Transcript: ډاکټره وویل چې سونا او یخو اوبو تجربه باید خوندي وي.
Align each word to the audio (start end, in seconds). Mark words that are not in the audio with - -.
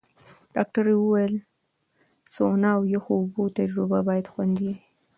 ډاکټره 0.55 0.91
وویل 0.97 1.35
چې 2.23 2.29
سونا 2.33 2.69
او 2.77 2.83
یخو 2.95 3.13
اوبو 3.21 3.43
تجربه 3.57 3.99
باید 4.07 4.25
خوندي 4.31 4.61
وي. 4.69 4.75